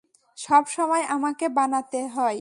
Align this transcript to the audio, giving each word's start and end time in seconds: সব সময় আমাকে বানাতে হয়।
সব 0.37 0.63
সময় 0.67 1.03
আমাকে 1.09 1.45
বানাতে 1.49 1.99
হয়। 2.07 2.29